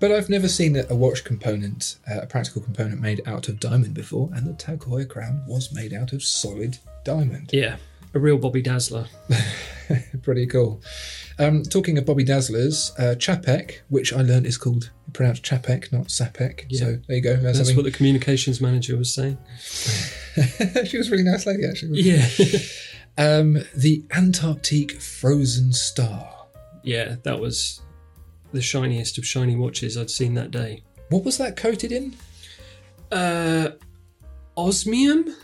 But 0.00 0.12
I've 0.12 0.30
never 0.30 0.48
seen 0.48 0.76
a 0.76 0.84
a 0.88 0.94
watch 0.94 1.24
component, 1.24 1.96
uh, 2.10 2.20
a 2.22 2.26
practical 2.26 2.62
component 2.62 3.00
made 3.02 3.20
out 3.26 3.48
of 3.48 3.60
diamond 3.60 3.92
before, 3.94 4.30
and 4.34 4.46
the 4.46 4.54
Tag 4.54 4.78
Heuer 4.80 5.06
crown 5.08 5.42
was 5.46 5.72
made 5.74 5.92
out 5.92 6.12
of 6.14 6.22
solid 6.22 6.78
diamond. 7.04 7.50
Yeah, 7.52 7.76
a 8.14 8.18
real 8.18 8.38
Bobby 8.38 8.62
Dazzler. 8.62 9.06
Pretty 10.22 10.46
cool. 10.46 10.80
Um, 11.38 11.62
talking 11.64 11.98
of 11.98 12.06
Bobby 12.06 12.24
Dazzlers, 12.24 12.92
uh, 12.98 13.16
Czapek, 13.16 13.80
which 13.88 14.12
I 14.12 14.22
learned 14.22 14.46
is 14.46 14.56
called 14.56 14.90
pronounced 15.12 15.42
Chapek, 15.42 15.92
not 15.92 16.06
Sapek. 16.06 16.64
Yeah. 16.68 16.78
So 16.80 16.98
there 17.08 17.16
you 17.16 17.22
go. 17.22 17.36
That's 17.36 17.58
something. 17.58 17.76
what 17.76 17.84
the 17.84 17.90
communications 17.90 18.60
manager 18.60 18.96
was 18.96 19.12
saying. 19.12 19.36
she 20.86 20.96
was 20.98 21.08
a 21.08 21.10
really 21.10 21.24
nice 21.24 21.46
lady, 21.46 21.64
actually. 21.68 22.00
Yeah, 22.00 22.26
Um, 23.16 23.58
the 23.76 24.04
Antarctic 24.10 25.00
Frozen 25.00 25.72
Star. 25.72 26.46
yeah, 26.82 27.16
that 27.22 27.38
was 27.40 27.80
the 28.52 28.60
shiniest 28.60 29.18
of 29.18 29.26
shiny 29.26 29.54
watches 29.54 29.96
I'd 29.96 30.10
seen 30.10 30.34
that 30.34 30.50
day. 30.50 30.82
What 31.10 31.24
was 31.24 31.38
that 31.38 31.56
coated 31.56 31.92
in? 31.92 32.14
Uh, 33.12 33.70
osmium. 34.56 35.34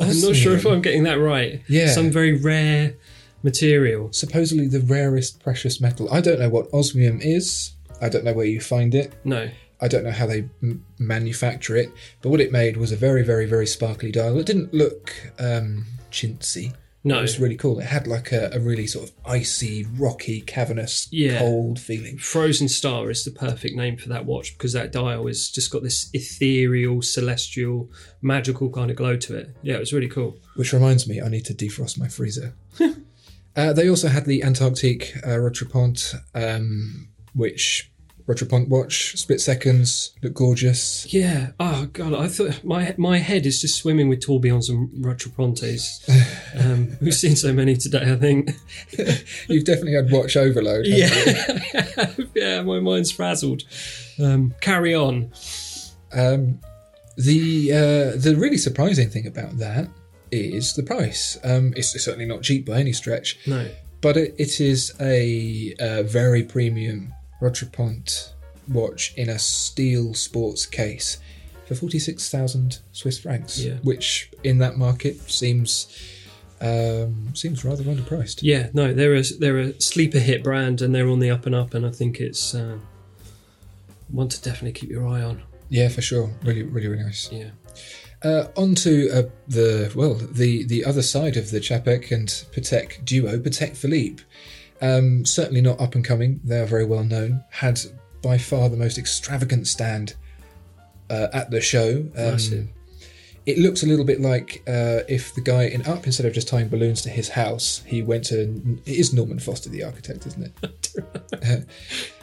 I'm 0.00 0.20
not 0.20 0.36
sure 0.36 0.54
if 0.54 0.66
I'm 0.66 0.80
getting 0.82 1.04
that 1.04 1.18
right. 1.18 1.62
Yeah. 1.68 1.88
some 1.88 2.10
very 2.10 2.32
rare 2.40 2.94
material. 3.42 4.12
supposedly 4.12 4.66
the 4.68 4.80
rarest 4.80 5.40
precious 5.42 5.80
metal. 5.80 6.12
I 6.12 6.20
don't 6.20 6.38
know 6.40 6.48
what 6.48 6.68
osmium 6.72 7.20
is. 7.20 7.72
I 8.00 8.08
don't 8.08 8.24
know 8.24 8.32
where 8.32 8.46
you 8.46 8.60
find 8.60 8.94
it. 8.94 9.12
No, 9.24 9.48
I 9.80 9.88
don't 9.88 10.04
know 10.04 10.10
how 10.12 10.26
they 10.26 10.48
m- 10.62 10.84
manufacture 10.98 11.76
it. 11.76 11.90
But 12.22 12.30
what 12.30 12.40
it 12.40 12.52
made 12.52 12.76
was 12.76 12.92
a 12.92 12.96
very, 12.96 13.22
very, 13.22 13.46
very 13.46 13.66
sparkly 13.66 14.10
dial. 14.12 14.38
It 14.38 14.46
didn't 14.46 14.74
look 14.74 15.14
um, 15.38 15.86
chintzy. 16.10 16.74
No, 17.08 17.18
It 17.18 17.22
was 17.22 17.40
really 17.40 17.56
cool. 17.56 17.78
It 17.80 17.86
had 17.86 18.06
like 18.06 18.32
a, 18.32 18.50
a 18.52 18.60
really 18.60 18.86
sort 18.86 19.08
of 19.08 19.14
icy, 19.26 19.84
rocky, 19.96 20.40
cavernous, 20.42 21.08
Yeah. 21.10 21.38
cold 21.38 21.80
feeling. 21.80 22.18
Frozen 22.18 22.68
Star 22.68 23.10
is 23.10 23.24
the 23.24 23.30
perfect 23.30 23.74
name 23.76 23.96
for 23.96 24.08
that 24.10 24.26
watch 24.26 24.52
because 24.56 24.72
that 24.74 24.92
dial 24.92 25.26
has 25.26 25.48
just 25.50 25.70
got 25.70 25.82
this 25.82 26.10
ethereal, 26.12 27.02
celestial, 27.02 27.90
magical 28.22 28.70
kind 28.70 28.90
of 28.90 28.96
glow 28.96 29.16
to 29.16 29.36
it. 29.36 29.56
Yeah, 29.62 29.74
it 29.76 29.80
was 29.80 29.92
really 29.92 30.08
cool. 30.08 30.36
Which 30.56 30.72
reminds 30.72 31.08
me, 31.08 31.20
I 31.20 31.28
need 31.28 31.44
to 31.46 31.54
defrost 31.54 31.98
my 31.98 32.08
freezer. 32.08 32.54
uh, 33.56 33.72
they 33.72 33.88
also 33.88 34.08
had 34.08 34.24
the 34.26 34.42
Antarctique 34.42 35.14
uh, 35.24 35.30
Rattrapante, 35.30 36.14
um, 36.34 37.08
which 37.34 37.90
Rattrapante 38.28 38.68
watch, 38.68 39.16
split 39.16 39.40
seconds, 39.40 40.10
look 40.22 40.34
gorgeous. 40.34 41.10
Yeah. 41.14 41.52
Oh 41.58 41.86
god, 41.92 42.12
I 42.12 42.28
thought 42.28 42.62
my 42.62 42.94
my 42.98 43.18
head 43.18 43.46
is 43.46 43.60
just 43.62 43.76
swimming 43.76 44.08
with 44.10 44.20
tourbillons 44.20 44.68
and 44.68 44.90
rattrapantes. 45.04 46.04
Um, 46.58 46.96
we've 47.00 47.14
seen 47.14 47.36
so 47.36 47.52
many 47.52 47.76
today. 47.76 48.10
I 48.12 48.16
think. 48.16 48.50
You've 49.48 49.64
definitely 49.64 49.94
had 49.94 50.10
watch 50.10 50.36
overload. 50.36 50.86
Yeah. 50.86 51.08
yeah. 52.34 52.62
My 52.62 52.80
mind's 52.80 53.12
frazzled. 53.12 53.62
Um, 54.18 54.54
carry 54.60 54.94
on. 54.94 55.30
Um, 56.12 56.60
the 57.16 57.70
uh, 57.72 58.16
the 58.18 58.34
really 58.36 58.56
surprising 58.58 59.08
thing 59.10 59.26
about 59.26 59.58
that 59.58 59.88
is 60.32 60.74
the 60.74 60.82
price. 60.82 61.38
Um, 61.44 61.72
it's 61.76 61.90
certainly 62.02 62.26
not 62.26 62.42
cheap 62.42 62.66
by 62.66 62.80
any 62.80 62.92
stretch, 62.92 63.38
No. 63.46 63.68
but 64.00 64.16
it, 64.16 64.34
it 64.38 64.60
is 64.60 64.92
a, 65.00 65.74
uh 65.80 66.02
very 66.02 66.42
premium 66.42 67.14
Rattrapante 67.40 68.32
watch 68.68 69.14
in 69.16 69.28
a 69.28 69.38
steel 69.38 70.12
sports 70.14 70.66
case 70.66 71.18
for 71.66 71.74
forty 71.74 71.98
six 71.98 72.30
thousand 72.30 72.78
Swiss 72.92 73.18
francs, 73.18 73.58
Yeah. 73.62 73.74
which 73.82 74.30
in 74.44 74.58
that 74.58 74.76
market 74.76 75.18
seems 75.30 75.86
um, 76.60 77.28
seems 77.34 77.64
rather 77.64 77.84
underpriced. 77.84 78.40
Yeah. 78.42 78.70
No. 78.72 78.92
They're 78.92 79.14
a 79.14 79.22
they're 79.22 79.58
a 79.58 79.80
sleeper 79.80 80.18
hit 80.18 80.42
brand 80.42 80.82
and 80.82 80.94
they're 80.94 81.08
on 81.08 81.20
the 81.20 81.30
up 81.30 81.46
and 81.46 81.54
up. 81.54 81.74
And 81.74 81.86
I 81.86 81.90
think 81.90 82.20
it's 82.20 82.54
uh, 82.54 82.78
one 84.08 84.28
to 84.28 84.42
definitely 84.42 84.72
keep 84.72 84.90
your 84.90 85.06
eye 85.06 85.22
on. 85.22 85.42
Yeah, 85.68 85.88
for 85.88 86.00
sure. 86.00 86.30
Really, 86.42 86.62
really, 86.62 86.88
really 86.88 87.04
nice. 87.04 87.30
Yeah. 87.30 87.50
Uh, 88.22 88.48
on 88.56 88.74
to 88.74 89.10
uh, 89.10 89.22
the 89.46 89.92
well, 89.94 90.14
the 90.14 90.64
the 90.64 90.84
other 90.84 91.02
side 91.02 91.36
of 91.36 91.50
the 91.52 91.60
Czapek 91.60 92.10
and 92.10 92.26
Patek 92.52 93.04
duo, 93.04 93.38
Patek 93.38 93.76
Philippe. 93.76 94.22
Um, 94.80 95.24
certainly 95.24 95.60
not 95.60 95.80
up 95.80 95.94
and 95.94 96.04
coming. 96.04 96.40
They 96.44 96.60
are 96.60 96.66
very 96.66 96.84
well 96.84 97.04
known. 97.04 97.44
Had 97.50 97.80
by 98.22 98.38
far 98.38 98.68
the 98.68 98.76
most 98.76 98.98
extravagant 98.98 99.66
stand 99.66 100.14
uh, 101.10 101.28
at 101.32 101.50
the 101.50 101.60
show. 101.60 101.98
Um, 102.16 102.32
Massive. 102.32 102.68
it 103.46 103.58
looks 103.58 103.82
a 103.82 103.86
little 103.86 104.04
bit 104.04 104.20
like 104.20 104.62
uh, 104.66 105.00
if 105.08 105.34
the 105.34 105.40
guy 105.40 105.64
in 105.64 105.84
Up, 105.86 106.06
instead 106.06 106.26
of 106.26 106.32
just 106.32 106.48
tying 106.48 106.68
balloons 106.68 107.02
to 107.02 107.10
his 107.10 107.30
house, 107.30 107.82
he 107.86 108.02
went 108.02 108.24
to. 108.26 108.42
It 108.86 108.98
is 108.98 109.12
Norman 109.12 109.38
Foster, 109.38 109.68
the 109.68 109.84
architect, 109.84 110.26
isn't 110.26 110.52
it? 110.62 111.64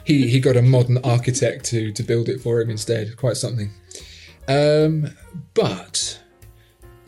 He 0.04 0.28
he 0.28 0.38
got 0.38 0.56
a 0.56 0.62
modern 0.62 0.98
architect 0.98 1.64
to 1.66 1.90
to 1.90 2.02
build 2.04 2.28
it 2.28 2.40
for 2.40 2.60
him 2.60 2.70
instead. 2.70 3.16
Quite 3.16 3.36
something. 3.36 3.72
Um, 4.46 5.10
but 5.52 6.20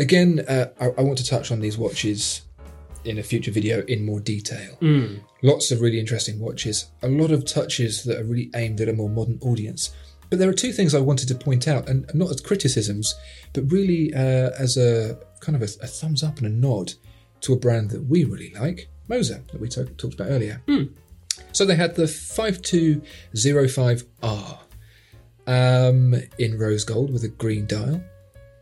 again, 0.01 0.45
uh, 0.49 0.71
I, 0.81 0.87
I 0.87 1.03
want 1.03 1.19
to 1.19 1.25
touch 1.25 1.53
on 1.53 1.61
these 1.61 1.79
watches 1.79 2.43
in 3.09 3.19
a 3.19 3.23
future 3.23 3.51
video 3.51 3.83
in 3.87 4.05
more 4.05 4.21
detail. 4.21 4.77
Lots 5.43 5.71
of 5.71 5.81
really 5.81 5.99
interesting 5.99 6.39
watches, 6.39 6.91
a 7.03 7.09
lot 7.09 7.31
of 7.31 7.45
touches 7.45 8.05
that 8.05 8.19
are 8.21 8.25
really 8.25 8.51
aimed 8.55 8.81
at 8.81 8.89
a 8.89 8.93
more 8.93 9.09
modern 9.09 9.39
audience. 9.41 9.91
But 10.31 10.39
there 10.39 10.51
are 10.51 10.55
two 10.55 10.73
things 10.73 10.95
I 10.95 11.01
wanted 11.01 11.29
to 11.29 11.35
point 11.35 11.67
out, 11.67 11.89
and 11.89 12.05
not 12.15 12.31
as 12.31 12.41
criticisms, 12.43 13.15
but 13.55 13.71
really 13.73 14.13
uh, 14.15 14.51
as 14.59 14.77
a 14.77 15.19
kind 15.41 15.57
of 15.57 15.63
a, 15.63 15.69
a 15.83 15.87
thumbs 15.87 16.23
up 16.23 16.37
and 16.39 16.47
a 16.47 16.51
nod 16.51 16.93
to 17.41 17.53
a 17.55 17.57
brand 17.57 17.91
that 17.91 18.05
we 18.05 18.25
really 18.25 18.53
like, 18.61 18.89
Moser, 19.09 19.43
that 19.53 19.61
we 19.61 19.69
talk, 19.69 19.97
talked 19.97 20.15
about 20.15 20.29
earlier. 20.31 20.61
So 21.53 21.65
they 21.65 21.77
had 21.77 21.95
the 21.95 22.03
5205R 22.03 24.59
um, 25.47 26.15
in 26.39 26.59
rose 26.59 26.85
gold 26.85 27.11
with 27.13 27.23
a 27.25 27.29
green 27.29 27.67
dial. 27.67 28.03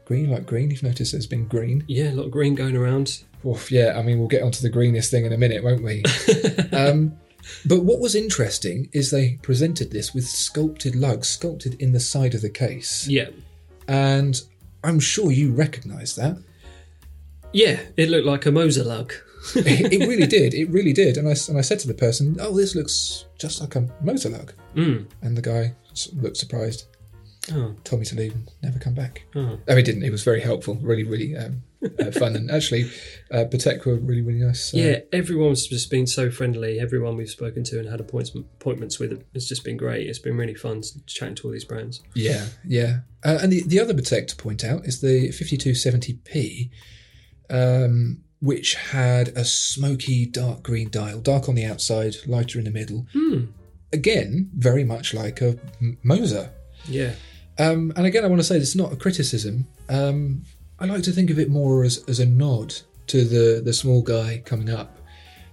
Green, 0.05 0.31
like 0.31 0.47
green. 0.47 0.71
You've 0.71 0.85
noticed 0.85 1.13
there's 1.13 1.27
been 1.27 1.49
green. 1.49 1.85
Yeah. 1.89 2.11
A 2.11 2.13
lot 2.13 2.27
of 2.27 2.31
green 2.31 2.55
going 2.55 2.77
around. 2.77 3.25
Oof, 3.47 3.71
yeah, 3.71 3.95
I 3.97 4.03
mean, 4.03 4.19
we'll 4.19 4.29
get 4.29 4.43
onto 4.43 4.61
the 4.61 4.71
greenest 4.71 5.11
thing 5.11 5.25
in 5.25 5.33
a 5.33 5.39
minute, 5.39 5.63
won't 5.63 5.83
we? 5.83 6.03
um, 6.73 7.17
but 7.65 7.85
what 7.85 8.01
was 8.01 8.15
interesting 8.15 8.89
is 8.93 9.11
they 9.11 9.39
presented 9.43 9.91
this 9.91 10.13
with 10.13 10.27
sculpted 10.27 10.97
lugs, 10.97 11.29
sculpted 11.29 11.81
in 11.81 11.93
the 11.93 12.01
side 12.01 12.35
of 12.35 12.43
the 12.43 12.51
case. 12.51 13.07
Yeah. 13.07 13.29
And 13.89 14.41
I'm 14.83 15.01
sure 15.01 15.31
you 15.31 15.53
recognise 15.53 16.17
that. 16.17 16.39
Yeah. 17.53 17.81
It 17.97 18.09
looked 18.09 18.27
like 18.27 18.47
a 18.47 18.51
Moser 18.51 18.85
lug. 18.85 19.13
it, 19.55 19.93
it 19.93 20.09
really 20.09 20.27
did. 20.39 20.55
It 20.55 20.69
really 20.71 20.93
did. 20.93 21.17
And 21.17 21.29
I, 21.29 21.37
and 21.49 21.59
I 21.59 21.61
said 21.61 21.79
to 21.81 21.89
the 21.89 21.95
person, 21.95 22.37
oh, 22.41 22.57
this 22.57 22.75
looks 22.75 23.27
just 23.39 23.61
like 23.61 23.77
a 23.77 23.89
Moser 24.03 24.31
lug. 24.31 24.53
Mm. 24.75 25.07
And 25.23 25.37
the 25.37 25.43
guy 25.43 25.75
looked 26.15 26.37
surprised. 26.37 26.87
Oh. 27.53 27.77
Told 27.85 28.01
me 28.01 28.07
to 28.07 28.17
leave 28.17 28.35
and 28.35 28.51
never 28.63 28.81
come 28.81 28.95
back. 28.95 29.23
Oh. 29.37 29.59
Oh, 29.69 29.77
he 29.77 29.83
didn't. 29.83 30.03
He 30.03 30.11
was 30.11 30.25
very 30.25 30.41
helpful, 30.41 30.75
really, 30.83 31.05
really 31.05 31.37
um, 31.37 31.63
uh, 32.01 32.11
fun, 32.11 32.37
and 32.37 32.51
actually, 32.51 32.91
uh, 33.31 33.45
Patek 33.51 33.85
were 33.85 33.97
really, 33.97 34.23
really 34.23 34.41
nice. 34.41 34.73
uh, 34.73 34.79
Yeah, 34.79 34.99
everyone's 35.13 35.67
just 35.67 35.91
been 35.91 36.07
so 36.07 36.31
friendly. 36.31 36.81
Everyone 36.81 37.17
we've 37.17 37.29
spoken 37.29 37.65
to 37.65 37.79
and 37.79 37.89
had 37.89 38.01
appointments 38.01 38.49
appointments 38.61 38.99
with 38.99 39.23
has 39.35 39.47
just 39.47 39.65
been 39.65 39.77
great. 39.77 40.07
It's 40.09 40.19
been 40.19 40.37
really 40.37 40.55
fun 40.55 40.83
chatting 41.07 41.35
to 41.37 41.47
all 41.49 41.53
these 41.53 41.65
brands. 41.65 42.03
Yeah, 42.15 42.47
yeah. 42.67 43.01
Uh, 43.25 43.39
and 43.43 43.53
the, 43.53 43.63
the 43.65 43.81
other 43.81 43.93
Patek 43.95 44.27
to 44.29 44.37
point 44.37 44.65
out 44.65 44.85
is 44.87 45.01
the 45.01 45.29
5270p, 45.31 46.71
um, 47.51 48.23
which 48.41 48.75
had 48.75 49.29
a 49.29 49.45
smoky 49.45 50.27
dark 50.27 50.63
green 50.63 50.91
dial, 50.91 51.21
dark 51.21 51.49
on 51.49 51.55
the 51.55 51.65
outside, 51.65 52.15
lighter 52.27 52.59
in 52.59 52.65
the 52.65 52.71
middle. 52.71 53.07
Again, 53.93 54.51
very 54.55 54.85
much 54.85 55.15
like 55.15 55.41
a 55.41 55.59
Moser. 56.03 56.51
Yeah, 56.89 57.13
Um, 57.59 57.93
and 57.97 58.07
again, 58.07 58.25
I 58.25 58.29
want 58.29 58.41
to 58.41 58.45
say 58.45 58.59
this 58.59 58.69
is 58.71 58.77
not 58.77 58.93
a 58.93 58.97
criticism. 58.97 59.67
Um, 59.89 60.45
I 60.79 60.87
like 60.87 61.03
to 61.05 61.13
think 61.13 61.31
of 61.31 61.39
it 61.39 61.51
more 61.51 61.85
as, 61.85 62.05
as 62.09 62.21
a 62.21 62.27
nod 62.27 62.75
to 63.09 63.25
the, 63.25 63.63
the 63.65 63.73
small 63.73 64.03
guy 64.03 64.43
coming 64.45 64.71
up 64.71 64.99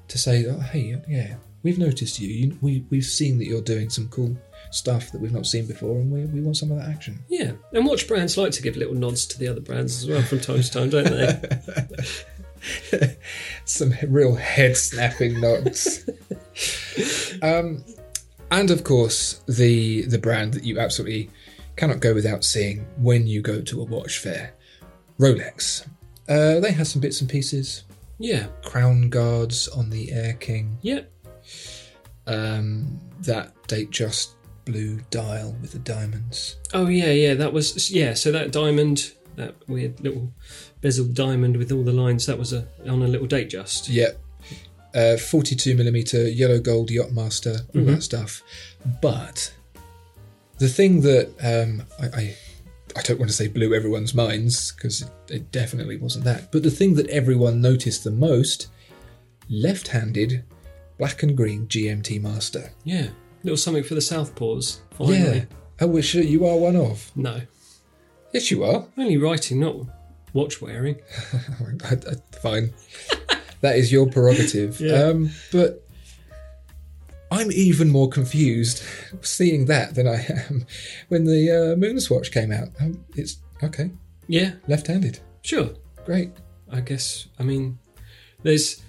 to 0.09 0.17
say, 0.17 0.45
oh, 0.47 0.59
hey, 0.59 1.01
yeah, 1.07 1.35
we've 1.63 1.77
noticed 1.77 2.19
you. 2.19 2.27
you 2.27 2.57
we, 2.61 2.85
we've 2.89 3.05
seen 3.05 3.37
that 3.37 3.45
you're 3.45 3.61
doing 3.61 3.89
some 3.89 4.09
cool 4.09 4.35
stuff 4.71 5.11
that 5.11 5.21
we've 5.21 5.31
not 5.31 5.45
seen 5.45 5.65
before, 5.65 5.97
and 5.97 6.11
we, 6.11 6.25
we 6.25 6.41
want 6.41 6.57
some 6.57 6.71
of 6.71 6.77
that 6.77 6.89
action. 6.89 7.19
yeah. 7.29 7.51
And 7.71 7.85
watch 7.85 8.07
brands 8.07 8.37
like 8.37 8.51
to 8.53 8.61
give 8.61 8.75
little 8.75 8.95
nods 8.95 9.25
to 9.27 9.39
the 9.39 9.47
other 9.47 9.61
brands 9.61 10.03
as 10.03 10.09
well 10.09 10.21
from 10.23 10.39
time 10.39 10.61
to 10.61 10.71
time, 10.71 10.89
don't 10.89 11.05
they? 11.05 13.15
some 13.65 13.93
real 14.07 14.35
head 14.35 14.75
snapping 14.75 15.39
nods. 15.39 16.09
um, 17.41 17.83
and 18.51 18.71
of 18.71 18.83
course, 18.83 19.41
the 19.47 20.03
the 20.03 20.19
brand 20.19 20.53
that 20.53 20.63
you 20.63 20.79
absolutely 20.79 21.29
cannot 21.75 21.99
go 21.99 22.13
without 22.13 22.43
seeing 22.43 22.85
when 22.97 23.27
you 23.27 23.41
go 23.41 23.61
to 23.61 23.81
a 23.81 23.83
watch 23.83 24.19
fair, 24.19 24.53
Rolex. 25.23 25.87
Uh, 26.27 26.59
they 26.59 26.71
had 26.71 26.87
some 26.87 27.01
bits 27.01 27.21
and 27.21 27.29
pieces. 27.29 27.83
yeah, 28.19 28.47
Crown 28.63 29.09
guards 29.09 29.67
on 29.69 29.89
the 29.89 30.11
Air 30.11 30.33
King. 30.33 30.77
yeah. 30.81 31.01
Um, 32.25 32.99
that 33.21 33.53
Datejust 33.67 34.31
blue 34.65 35.01
dial 35.11 35.55
with 35.61 35.71
the 35.71 35.79
diamonds. 35.79 36.57
Oh 36.73 36.87
yeah, 36.87 37.11
yeah. 37.11 37.33
That 37.33 37.51
was 37.53 37.91
yeah. 37.91 38.13
So 38.13 38.31
that 38.31 38.51
diamond, 38.51 39.11
that 39.35 39.55
weird 39.67 39.99
little 39.99 40.31
bezel 40.81 41.05
diamond 41.05 41.57
with 41.57 41.71
all 41.71 41.83
the 41.83 41.91
lines, 41.91 42.25
that 42.25 42.37
was 42.37 42.53
a 42.53 42.65
on 42.87 43.01
a 43.01 43.07
little 43.07 43.27
Datejust. 43.27 43.87
Yep. 43.89 44.19
Uh, 44.95 45.17
42 45.17 45.75
millimeter 45.75 46.29
yellow 46.29 46.59
gold 46.59 46.91
Yacht-Master, 46.91 47.57
all 47.75 47.83
that 47.85 48.03
stuff. 48.03 48.43
But 49.01 49.51
the 50.59 50.69
thing 50.69 51.01
that 51.01 51.29
um, 51.41 51.83
I, 51.99 52.19
I, 52.21 52.37
I 52.95 53.01
don't 53.01 53.19
want 53.19 53.29
to 53.31 53.35
say 53.35 53.47
blew 53.47 53.73
everyone's 53.73 54.13
minds 54.13 54.71
because 54.71 55.01
it, 55.01 55.09
it 55.29 55.51
definitely 55.51 55.97
wasn't 55.97 56.25
that. 56.25 56.51
But 56.51 56.63
the 56.63 56.71
thing 56.71 56.93
that 56.95 57.09
everyone 57.09 57.59
noticed 57.61 58.03
the 58.03 58.11
most 58.11 58.67
left-handed 59.49 60.43
black 60.97 61.23
and 61.23 61.35
green 61.35 61.67
GMT-Master. 61.67 62.71
Yeah, 62.83 63.07
little 63.43 63.57
something 63.57 63.83
for 63.83 63.95
the 63.95 63.99
southpaws. 64.01 64.79
Finally. 64.97 65.37
Yeah. 65.39 65.45
Oh, 65.81 65.87
which 65.87 66.13
you 66.13 66.45
are 66.45 66.57
one 66.57 66.75
of. 66.75 67.11
No, 67.15 67.41
Yes, 68.33 68.49
you 68.49 68.63
are. 68.63 68.85
only 68.97 69.17
writing, 69.17 69.59
not 69.59 69.75
watch 70.33 70.61
wearing. 70.61 70.99
I- 71.83 71.93
I- 71.93 72.37
Fine. 72.41 72.73
that 73.61 73.75
is 73.77 73.91
your 73.91 74.07
prerogative. 74.09 74.79
Yeah. 74.79 75.03
Um, 75.03 75.29
but 75.51 75.82
I'm 77.33 77.51
even 77.51 77.89
more 77.89 78.09
confused 78.09 78.81
seeing 79.21 79.65
that 79.65 79.95
than 79.95 80.07
I 80.07 80.25
am 80.49 80.65
when 81.09 81.25
the 81.25 81.49
uh, 81.51 81.75
Moonswatch 81.75 82.31
came 82.31 82.51
out. 82.51 82.69
Um, 82.79 83.03
it's 83.15 83.37
okay, 83.63 83.91
Yeah, 84.27 84.51
left-handed. 84.67 85.19
sure. 85.41 85.69
Great. 86.05 86.31
I 86.71 86.81
guess. 86.81 87.27
I 87.39 87.43
mean, 87.43 87.77
there's. 88.43 88.81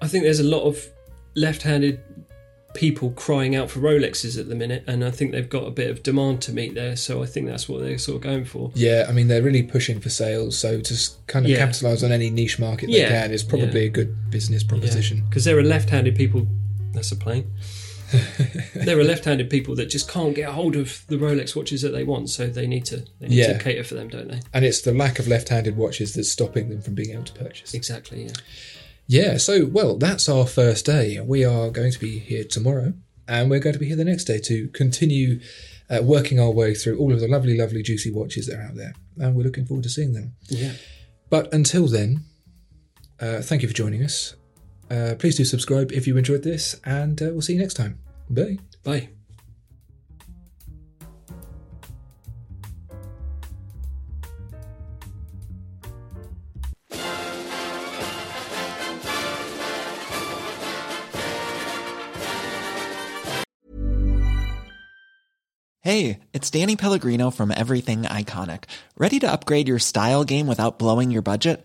I 0.00 0.08
think 0.08 0.24
there's 0.24 0.40
a 0.40 0.44
lot 0.44 0.62
of 0.62 0.84
left-handed 1.34 2.00
people 2.74 3.10
crying 3.10 3.54
out 3.54 3.70
for 3.70 3.80
Rolexes 3.80 4.38
at 4.40 4.48
the 4.48 4.54
minute, 4.54 4.82
and 4.86 5.04
I 5.04 5.10
think 5.10 5.32
they've 5.32 5.48
got 5.48 5.64
a 5.66 5.70
bit 5.70 5.90
of 5.90 6.02
demand 6.02 6.40
to 6.42 6.52
meet 6.52 6.74
there. 6.74 6.96
So 6.96 7.22
I 7.22 7.26
think 7.26 7.46
that's 7.46 7.68
what 7.68 7.80
they're 7.82 7.98
sort 7.98 8.16
of 8.16 8.22
going 8.22 8.44
for. 8.46 8.70
Yeah, 8.74 9.06
I 9.08 9.12
mean 9.12 9.28
they're 9.28 9.42
really 9.42 9.62
pushing 9.62 10.00
for 10.00 10.08
sales, 10.08 10.56
so 10.58 10.80
to 10.80 11.10
kind 11.26 11.44
of 11.44 11.50
Yeah. 11.50 11.58
capitalize 11.58 12.02
on 12.02 12.12
any 12.12 12.30
niche 12.30 12.58
market 12.58 12.86
they 12.86 13.00
Yeah, 13.00 13.08
can 13.08 13.30
is 13.32 13.42
probably 13.42 13.80
yeah. 13.82 13.86
a 13.86 13.90
good 13.90 14.30
business 14.30 14.62
proposition. 14.64 15.24
Because 15.28 15.44
there 15.44 15.58
are 15.58 15.62
left-handed 15.62 16.16
people. 16.16 16.46
That's 16.94 17.12
a 17.12 17.16
plane. 17.16 17.50
there 18.74 18.98
are 18.98 19.04
left-handed 19.04 19.48
people 19.50 19.74
that 19.76 19.86
just 19.86 20.08
can't 20.10 20.34
get 20.34 20.48
a 20.48 20.52
hold 20.52 20.76
of 20.76 21.04
the 21.08 21.16
Rolex 21.16 21.54
watches 21.56 21.82
that 21.82 21.90
they 21.90 22.04
want, 22.04 22.30
so 22.30 22.46
they 22.46 22.66
need 22.66 22.84
to 22.86 23.04
they 23.20 23.28
need 23.28 23.36
Yeah. 23.38 23.52
to 23.54 23.58
cater 23.62 23.84
for 23.84 23.94
them, 23.94 24.08
don't 24.08 24.28
they? 24.28 24.40
And 24.52 24.64
it's 24.64 24.82
the 24.82 24.92
lack 24.92 25.18
of 25.18 25.26
left-handed 25.28 25.76
watches 25.76 26.14
that's 26.14 26.30
stopping 26.30 26.68
them 26.68 26.80
from 26.82 26.94
being 26.94 27.10
able 27.10 27.24
to 27.24 27.32
purchase. 27.32 27.74
Exactly. 27.74 28.24
Yeah. 28.24 28.32
Yeah, 29.08 29.36
so, 29.36 29.66
well, 29.66 29.96
that's 29.98 30.28
our 30.28 30.46
first 30.46 30.86
day. 30.86 31.18
We 31.20 31.44
are 31.44 31.70
going 31.70 31.90
to 31.92 31.98
be 31.98 32.18
here 32.20 32.44
tomorrow, 32.44 32.94
and 33.28 33.50
we're 33.50 33.58
going 33.60 33.74
to 33.74 33.78
be 33.78 33.86
here 33.88 33.96
the 33.96 34.04
next 34.04 34.24
day 34.24 34.38
to 34.38 34.68
continue 34.68 35.40
uh, 35.90 36.00
working 36.02 36.38
our 36.40 36.50
way 36.50 36.74
through 36.74 36.98
all 36.98 37.12
of 37.12 37.20
the 37.20 37.28
lovely, 37.28 37.58
lovely, 37.58 37.82
juicy 37.82 38.10
watches 38.12 38.46
that 38.46 38.58
are 38.58 38.62
out 38.62 38.76
there. 38.76 38.94
And 39.18 39.34
we're 39.34 39.42
looking 39.42 39.66
forward 39.66 39.82
to 39.82 39.90
seeing 39.90 40.12
them. 40.12 40.34
Yeah. 40.48 40.72
But 41.28 41.52
until 41.52 41.88
then, 41.88 42.20
uh, 43.20 43.42
thank 43.42 43.62
you 43.62 43.68
for 43.68 43.74
joining 43.74 44.02
us. 44.02 44.34
Uh, 44.92 45.14
please 45.14 45.38
do 45.38 45.44
subscribe 45.44 45.90
if 45.90 46.06
you 46.06 46.18
enjoyed 46.18 46.42
this, 46.42 46.78
and 46.84 47.22
uh, 47.22 47.30
we'll 47.32 47.40
see 47.40 47.54
you 47.54 47.58
next 47.58 47.74
time. 47.74 47.98
Bye. 48.28 48.58
Bye. 48.84 49.08
Hey, 65.80 66.20
it's 66.34 66.50
Danny 66.50 66.76
Pellegrino 66.76 67.30
from 67.30 67.50
Everything 67.50 68.02
Iconic. 68.02 68.64
Ready 68.98 69.18
to 69.20 69.32
upgrade 69.32 69.68
your 69.68 69.78
style 69.78 70.24
game 70.24 70.46
without 70.46 70.78
blowing 70.78 71.10
your 71.10 71.22
budget? 71.22 71.64